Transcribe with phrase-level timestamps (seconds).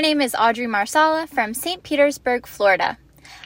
[0.00, 1.82] My name is Audrey Marsala from St.
[1.82, 2.96] Petersburg, Florida.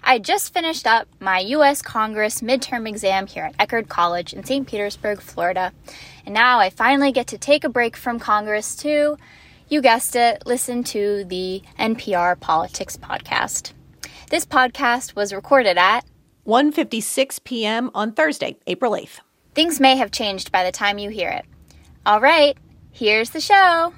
[0.04, 1.82] I just finished up my U.S.
[1.82, 4.64] Congress midterm exam here at Eckerd College in St.
[4.64, 5.72] Petersburg, Florida,
[6.24, 9.18] and now I finally get to take a break from Congress to,
[9.68, 13.72] you guessed it, listen to the NPR Politics Podcast.
[14.30, 16.04] This podcast was recorded at
[16.46, 17.90] 1:56 p.m.
[17.96, 19.18] on Thursday, April 8th.
[19.56, 21.46] Things may have changed by the time you hear it.
[22.06, 22.56] All right,
[22.92, 23.92] here's the show.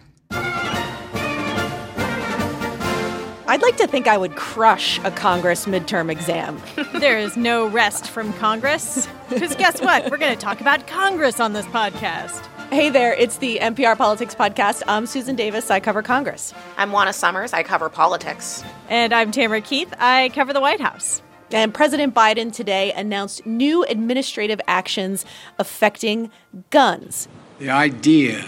[3.48, 6.60] I'd like to think I would crush a Congress midterm exam.
[6.94, 9.06] there is no rest from Congress.
[9.28, 10.10] Because guess what?
[10.10, 12.44] We're going to talk about Congress on this podcast.
[12.70, 14.82] Hey there, it's the NPR Politics Podcast.
[14.88, 15.70] I'm Susan Davis.
[15.70, 16.52] I cover Congress.
[16.76, 17.52] I'm Juana Summers.
[17.52, 18.64] I cover politics.
[18.88, 19.94] And I'm Tamara Keith.
[20.00, 21.22] I cover the White House.
[21.52, 25.24] And President Biden today announced new administrative actions
[25.60, 26.32] affecting
[26.70, 27.28] guns.
[27.60, 28.44] The idea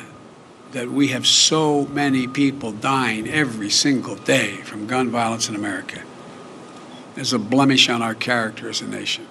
[0.72, 6.02] that we have so many people dying every single day from gun violence in America
[7.16, 9.26] is a blemish on our character as a nation.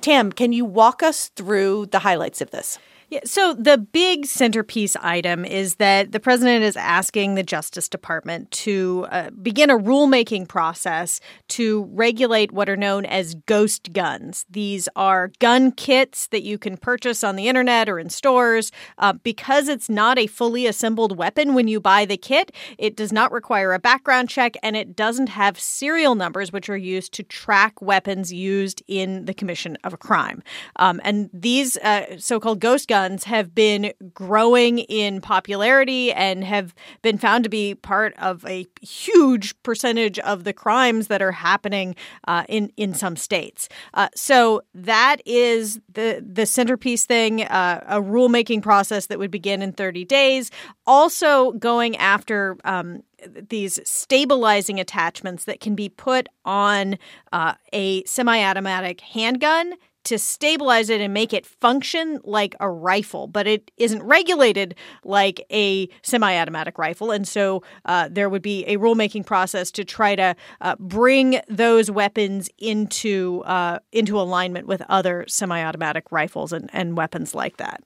[0.00, 2.78] Tam, can you walk us through the highlights of this?
[3.14, 8.50] Yeah, so the big centerpiece item is that the president is asking the Justice Department
[8.50, 14.44] to uh, begin a rulemaking process to regulate what are known as ghost guns.
[14.50, 18.72] These are gun kits that you can purchase on the internet or in stores.
[18.98, 23.12] Uh, because it's not a fully assembled weapon when you buy the kit, it does
[23.12, 27.22] not require a background check and it doesn't have serial numbers, which are used to
[27.22, 30.42] track weapons used in the commission of a crime.
[30.80, 36.74] Um, and these uh, so called ghost guns have been growing in popularity and have
[37.02, 41.94] been found to be part of a huge percentage of the crimes that are happening
[42.26, 43.68] uh, in in some states.
[43.94, 49.62] Uh, so that is the the centerpiece thing, uh, a rulemaking process that would begin
[49.62, 50.50] in 30 days.
[50.86, 52.56] Also going after.
[52.64, 53.02] Um,
[53.48, 56.98] these stabilizing attachments that can be put on
[57.32, 59.72] uh, a semi automatic handgun
[60.04, 65.44] to stabilize it and make it function like a rifle, but it isn't regulated like
[65.50, 67.10] a semi automatic rifle.
[67.10, 71.90] And so uh, there would be a rulemaking process to try to uh, bring those
[71.90, 77.82] weapons into, uh, into alignment with other semi automatic rifles and, and weapons like that.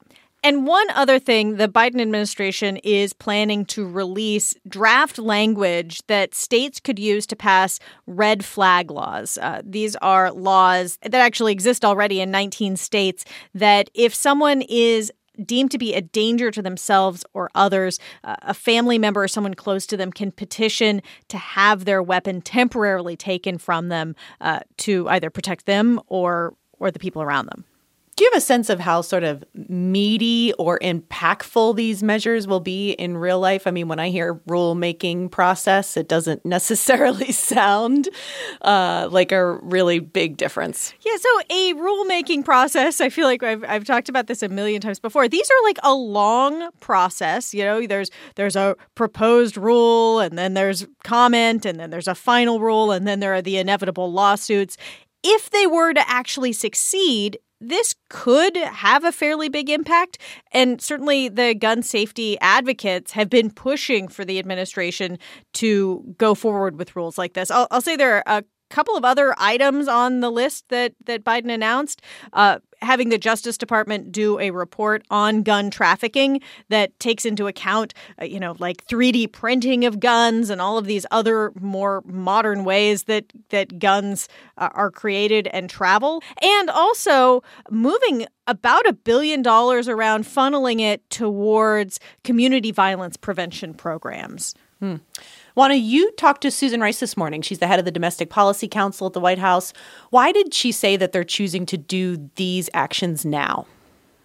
[0.48, 6.81] And one other thing, the Biden administration is planning to release draft language that states
[6.81, 9.37] could use to pass red flag laws.
[9.42, 15.12] Uh, these are laws that actually exist already in 19 states that if someone is
[15.44, 19.53] deemed to be a danger to themselves or others, uh, a family member or someone
[19.53, 25.06] close to them can petition to have their weapon temporarily taken from them uh, to
[25.10, 27.66] either protect them or or the people around them.
[28.18, 32.58] Do you have a sense of how sort of meaty or impactful these measures will
[32.58, 33.64] be in real life?
[33.64, 38.08] I mean, when I hear rulemaking process, it doesn't necessarily sound
[38.62, 40.94] uh, like a really big difference.
[41.02, 44.80] Yeah, so a rulemaking process, I feel like I've, I've talked about this a million
[44.80, 45.28] times before.
[45.28, 47.54] These are like a long process.
[47.54, 52.16] You know, there's there's a proposed rule, and then there's comment, and then there's a
[52.16, 54.76] final rule, and then there are the inevitable lawsuits
[55.24, 60.19] if they were to actually succeed, this could have a fairly big impact.
[60.52, 65.19] And certainly the gun safety advocates have been pushing for the administration
[65.54, 67.50] to go forward with rules like this.
[67.50, 71.24] I'll, I'll say there are a couple of other items on the list that that
[71.24, 72.02] Biden announced.
[72.32, 77.92] Uh, having the Justice Department do a report on gun trafficking that takes into account,
[78.20, 82.64] uh, you know, like 3D printing of guns and all of these other more modern
[82.64, 84.28] ways that that guns
[84.58, 91.08] uh, are created and travel, and also moving about a billion dollars around, funneling it
[91.10, 94.54] towards community violence prevention programs.
[94.80, 94.96] Hmm.
[95.54, 97.42] Juana, you talked to Susan Rice this morning.
[97.42, 99.72] She's the head of the Domestic Policy Council at the White House.
[100.10, 103.66] Why did she say that they're choosing to do these actions now?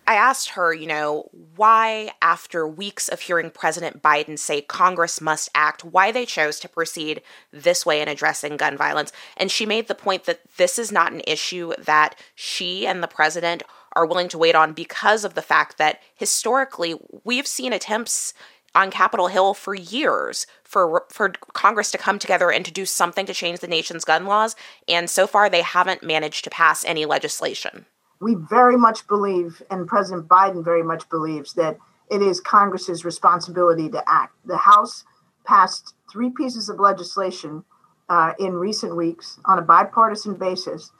[0.05, 5.49] I asked her, you know, why, after weeks of hearing President Biden say Congress must
[5.55, 7.21] act, why they chose to proceed
[7.51, 9.13] this way in addressing gun violence.
[9.37, 13.07] And she made the point that this is not an issue that she and the
[13.07, 13.63] president
[13.95, 18.33] are willing to wait on because of the fact that historically we've seen attempts
[18.75, 23.25] on Capitol Hill for years for for Congress to come together and to do something
[23.25, 24.55] to change the nation's gun laws,
[24.87, 27.85] and so far they haven't managed to pass any legislation.
[28.19, 31.77] We very much believe, and President Biden very much believes that
[32.09, 34.35] it is Congress's responsibility to act.
[34.45, 35.03] The House
[35.45, 37.65] passed three pieces of legislation
[38.09, 40.91] uh, in recent weeks on a bipartisan basis.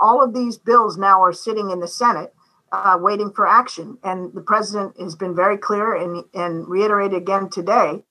[0.00, 2.34] All of these bills now are sitting in the Senate
[2.72, 3.98] uh, waiting for action.
[4.02, 8.02] And the president has been very clear and, and reiterated again today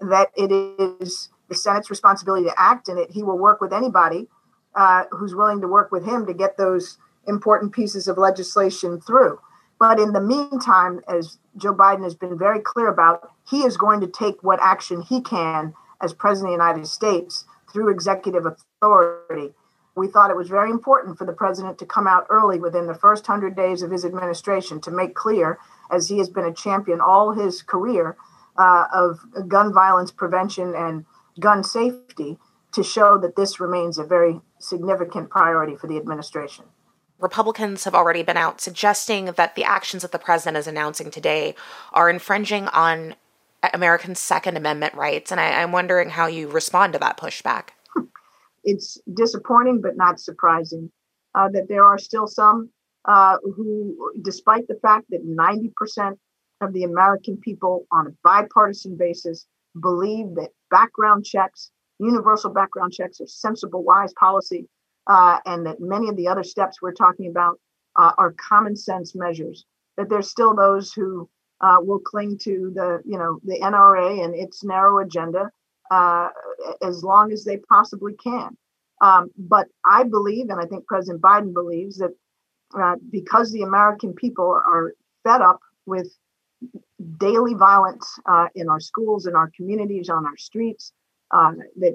[0.00, 4.26] that it is the Senate's responsibility to act, and it, he will work with anybody
[4.74, 6.98] uh, who's willing to work with him to get those
[7.28, 9.38] important pieces of legislation through.
[9.78, 14.00] But in the meantime, as Joe Biden has been very clear about, he is going
[14.00, 19.54] to take what action he can as president of the United States through executive authority.
[19.96, 22.94] We thought it was very important for the president to come out early within the
[22.94, 25.58] first 100 days of his administration to make clear,
[25.90, 28.16] as he has been a champion all his career
[28.58, 31.06] uh, of gun violence prevention and
[31.40, 32.38] gun safety,
[32.72, 36.66] to show that this remains a very significant priority for the administration.
[37.18, 41.54] Republicans have already been out suggesting that the actions that the president is announcing today
[41.94, 43.14] are infringing on
[43.72, 45.32] American Second Amendment rights.
[45.32, 47.70] And I, am wondering how you respond to that pushback.
[48.66, 50.90] It's disappointing, but not surprising
[51.34, 52.70] uh, that there are still some
[53.06, 56.18] uh, who, despite the fact that 90%
[56.60, 59.46] of the American people on a bipartisan basis
[59.80, 64.68] believe that background checks, universal background checks, are sensible, wise policy
[65.06, 67.60] uh, and that many of the other steps we're talking about
[67.96, 69.64] uh, are common sense measures.
[69.96, 71.28] That there's still those who
[71.60, 75.50] uh, will cling to the, you know, the NRA and its narrow agenda
[75.90, 76.28] uh,
[76.82, 78.56] as long as they possibly can.
[79.00, 82.12] Um, but I believe, and I think President Biden believes that
[82.78, 86.08] uh, because the American people are fed up with
[87.18, 90.92] daily violence uh, in our schools, in our communities, on our streets,
[91.30, 91.94] uh, that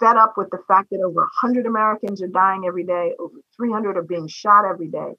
[0.00, 3.96] fed up with the fact that over 100 Americans are dying every day, over 300
[3.96, 5.12] are being shot every day,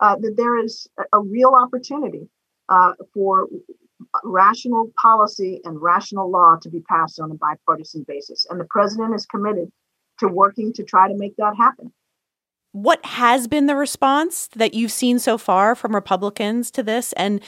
[0.00, 2.28] uh, that there is a, real opportunity
[3.12, 3.48] for
[4.24, 8.46] rational policy and rational law to be passed on a bipartisan basis.
[8.50, 9.70] And the president is committed
[10.18, 11.92] to working to try to make that happen.
[12.72, 17.12] What has been the response that you've seen so far from Republicans to this?
[17.14, 17.40] And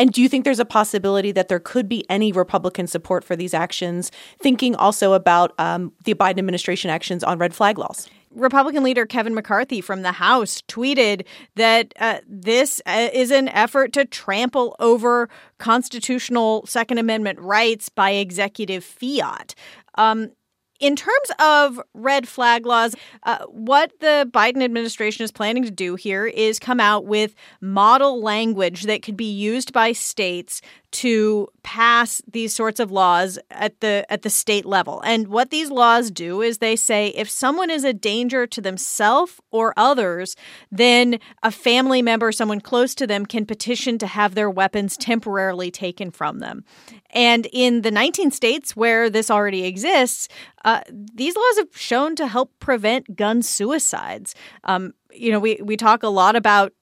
[0.00, 3.34] and do you think there's a possibility that there could be any Republican support for
[3.34, 8.08] these actions, thinking also about um, the Biden administration actions on red flag laws?
[8.38, 11.26] Republican leader Kevin McCarthy from the House tweeted
[11.56, 18.10] that uh, this uh, is an effort to trample over constitutional Second Amendment rights by
[18.12, 19.54] executive fiat.
[19.96, 20.30] Um,
[20.80, 22.94] in terms of red flag laws,
[23.24, 28.22] uh, what the Biden administration is planning to do here is come out with model
[28.22, 30.60] language that could be used by states
[30.90, 35.02] to pass these sorts of laws at the at the state level.
[35.04, 39.38] And what these laws do is they say if someone is a danger to themselves
[39.50, 40.34] or others,
[40.72, 45.70] then a family member, someone close to them can petition to have their weapons temporarily
[45.70, 46.64] taken from them.
[47.10, 50.28] And in the 19 states where this already exists,
[50.68, 50.82] uh,
[51.14, 54.34] these laws have shown to help prevent gun suicides.
[54.64, 56.74] Um, you know, we, we talk a lot about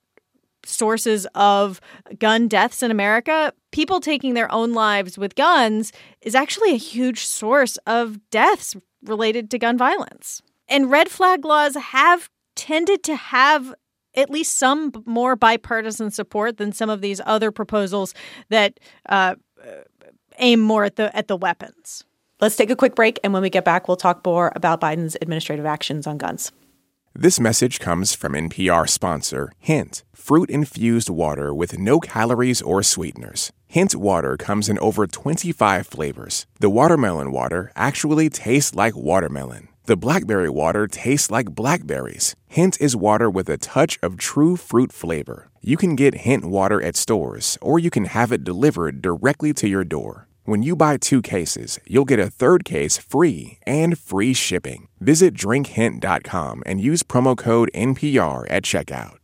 [0.65, 1.81] sources of
[2.19, 7.25] gun deaths in America, people taking their own lives with guns is actually a huge
[7.25, 8.75] source of deaths
[9.05, 10.43] related to gun violence.
[10.67, 13.73] And red flag laws have tended to have
[14.17, 18.15] at least some more bipartisan support than some of these other proposals
[18.49, 19.37] that uh,
[20.39, 22.05] aim more at the at the weapons.
[22.39, 25.17] Let's take a quick break, and when we get back, we'll talk more about Biden's
[25.23, 26.53] administrative actions on guns.
[27.15, 33.53] This message comes from NPR sponsor Hint, fruit infused water with no calories or sweeteners.
[33.69, 36.47] Hint water comes in over 25 flavors.
[36.61, 39.69] The watermelon water actually tastes like watermelon.
[39.87, 42.37] The blackberry water tastes like blackberries.
[42.49, 45.49] Hint is water with a touch of true fruit flavor.
[45.63, 49.67] You can get Hint water at stores, or you can have it delivered directly to
[49.67, 50.29] your door.
[50.47, 54.87] When you buy two cases, you'll get a third case free and free shipping.
[55.01, 59.17] Visit drinkhint.com and use promo code NPR at checkout.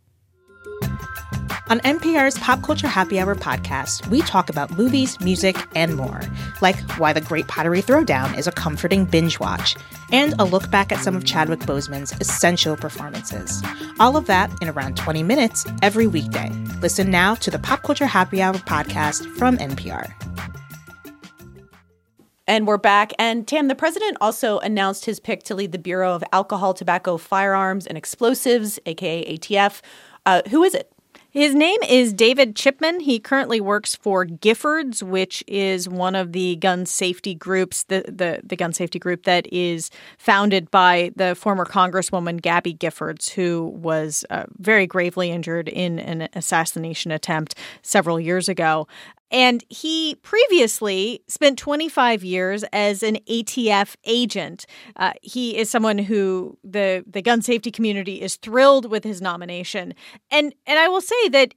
[1.69, 6.23] On NPR's Pop Culture Happy Hour podcast, we talk about movies, music, and more,
[6.61, 9.77] like why the Great Pottery Throwdown is a comforting binge watch,
[10.11, 13.63] and a look back at some of Chadwick Boseman's essential performances.
[14.01, 16.51] All of that in around 20 minutes every weekday.
[16.81, 20.13] Listen now to the Pop Culture Happy Hour podcast from NPR.
[22.47, 23.13] And we're back.
[23.19, 27.17] And Tam, the president also announced his pick to lead the Bureau of Alcohol, Tobacco,
[27.17, 29.81] Firearms, and Explosives, aka ATF.
[30.27, 30.93] Uh, who is it?
[31.33, 33.01] His name is David Chipman.
[33.01, 38.43] He currently works for Giffords, which is one of the gun safety groups, the, the,
[38.45, 44.27] the gun safety group that is founded by the former Congresswoman Gabby Giffords, who was
[44.29, 48.87] uh, very gravely injured in an assassination attempt several years ago.
[49.33, 54.67] And he previously spent 25 years as an ATF agent.
[54.95, 59.95] Uh, he is someone who the, the gun safety community is thrilled with his nomination.
[60.31, 61.55] And, and I will say that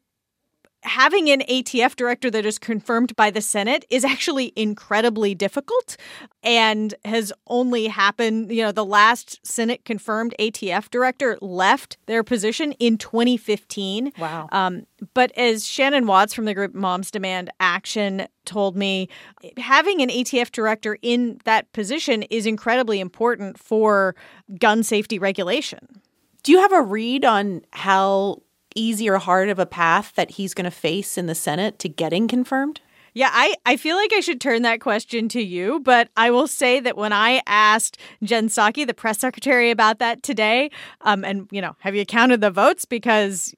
[0.85, 5.97] having an ATF director that is confirmed by the Senate is actually incredibly difficult
[6.43, 12.71] and has only happened, you know, the last Senate confirmed ATF director left their position
[12.73, 14.13] in 2015.
[14.19, 14.47] Wow.
[14.51, 19.09] Um, but as Shannon Watts from the group Moms Demand Action told me,
[19.57, 24.15] having an ATF director in that position is incredibly important for
[24.59, 25.79] gun safety regulation.
[26.43, 28.43] Do you have a read on how
[28.75, 31.89] easy or hard of a path that he's going to face in the Senate to
[31.89, 32.81] getting confirmed?
[33.13, 36.47] Yeah, I, I feel like I should turn that question to you, but I will
[36.47, 40.69] say that when I asked Jen Psaki, the press secretary, about that today,
[41.01, 42.83] um, and you know, have you counted the votes?
[42.83, 43.55] Because,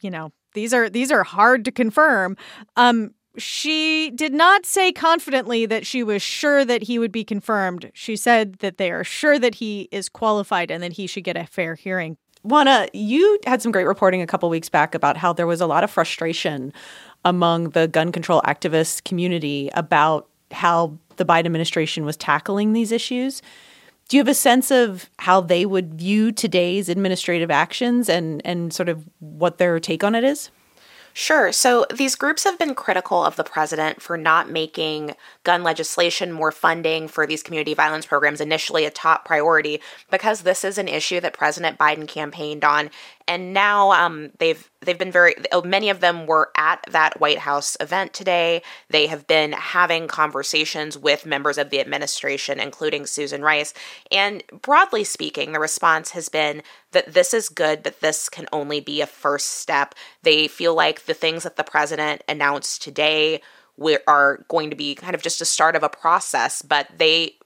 [0.00, 2.36] you know, these are these are hard to confirm.
[2.76, 7.90] Um, she did not say confidently that she was sure that he would be confirmed.
[7.94, 11.36] She said that they are sure that he is qualified and that he should get
[11.36, 12.16] a fair hearing.
[12.42, 15.66] Juana, you had some great reporting a couple weeks back about how there was a
[15.66, 16.72] lot of frustration
[17.24, 23.42] among the gun control activist community about how the Biden administration was tackling these issues.
[24.08, 28.72] Do you have a sense of how they would view today's administrative actions and, and
[28.72, 30.50] sort of what their take on it is?
[31.12, 31.50] Sure.
[31.52, 36.52] So these groups have been critical of the president for not making gun legislation, more
[36.52, 41.20] funding for these community violence programs initially a top priority because this is an issue
[41.20, 42.90] that President Biden campaigned on
[43.30, 47.38] and now um, they've they've been very oh, many of them were at that White
[47.38, 48.60] House event today.
[48.88, 53.72] They have been having conversations with members of the administration, including Susan Rice.
[54.10, 58.80] And broadly speaking, the response has been that this is good, but this can only
[58.80, 59.94] be a first step.
[60.24, 63.42] They feel like the things that the president announced today
[64.08, 67.36] are going to be kind of just a start of a process, but they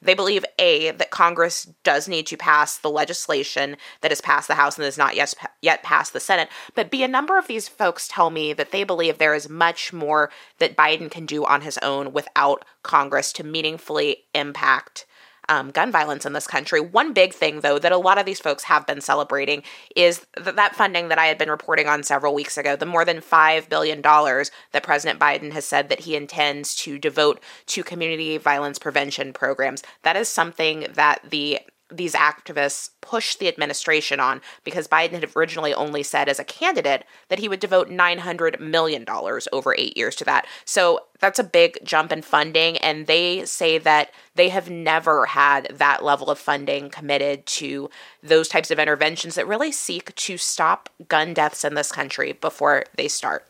[0.00, 4.54] they believe A, that Congress does need to pass the legislation that has passed the
[4.54, 6.48] House and has not yet, yet passed the Senate.
[6.74, 9.92] But B, a number of these folks tell me that they believe there is much
[9.92, 15.06] more that Biden can do on his own without Congress to meaningfully impact
[15.48, 16.80] um, gun violence in this country.
[16.80, 19.62] One big thing, though, that a lot of these folks have been celebrating
[19.94, 23.04] is that, that funding that I had been reporting on several weeks ago, the more
[23.04, 28.38] than $5 billion that President Biden has said that he intends to devote to community
[28.38, 29.82] violence prevention programs.
[30.02, 31.60] That is something that the
[31.90, 37.04] these activists pushed the administration on because Biden had originally only said as a candidate
[37.28, 39.04] that he would devote $900 million
[39.52, 40.46] over eight years to that.
[40.64, 42.78] So that's a big jump in funding.
[42.78, 47.90] And they say that they have never had that level of funding committed to
[48.22, 52.84] those types of interventions that really seek to stop gun deaths in this country before
[52.96, 53.46] they start.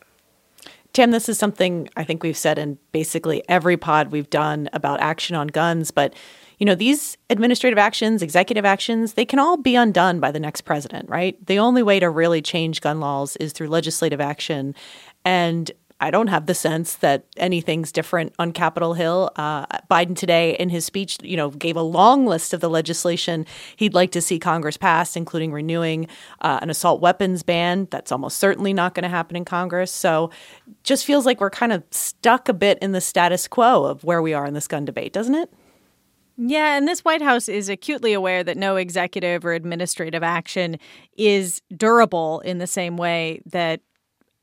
[0.95, 5.01] Tam, this is something I think we've said in basically every pod we've done about
[5.01, 6.15] action on guns, but
[6.57, 10.61] you know, these administrative actions, executive actions, they can all be undone by the next
[10.61, 11.35] president, right?
[11.45, 14.73] The only way to really change gun laws is through legislative action.
[15.25, 15.69] And
[16.01, 19.31] I don't have the sense that anything's different on Capitol Hill.
[19.37, 23.45] Uh, Biden today, in his speech, you know, gave a long list of the legislation
[23.77, 26.07] he'd like to see Congress pass, including renewing
[26.41, 27.87] uh, an assault weapons ban.
[27.91, 29.89] That's almost certainly not going to happen in Congress.
[29.91, 30.31] So,
[30.83, 34.21] just feels like we're kind of stuck a bit in the status quo of where
[34.21, 35.49] we are in this gun debate, doesn't it?
[36.37, 40.77] Yeah, and this White House is acutely aware that no executive or administrative action
[41.17, 43.79] is durable in the same way that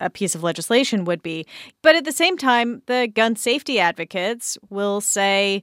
[0.02, 1.46] a piece of legislation would be.
[1.82, 5.62] But at the same time, the gun safety advocates will say,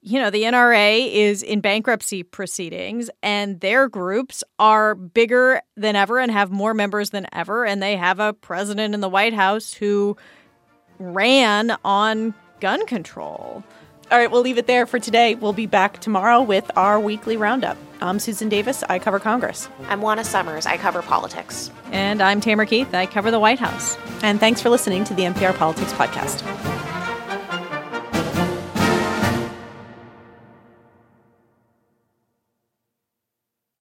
[0.00, 6.18] you know, the NRA is in bankruptcy proceedings and their groups are bigger than ever
[6.18, 7.66] and have more members than ever.
[7.66, 10.16] And they have a president in the White House who
[10.98, 13.64] ran on gun control.
[14.10, 15.34] All right, we'll leave it there for today.
[15.34, 17.76] We'll be back tomorrow with our weekly roundup.
[18.00, 18.82] I'm Susan Davis.
[18.88, 19.68] I cover Congress.
[19.88, 20.64] I'm Juana Summers.
[20.64, 21.70] I cover politics.
[21.92, 22.94] And I'm Tamara Keith.
[22.94, 23.98] I cover the White House.
[24.22, 26.77] And thanks for listening to the NPR Politics Podcast.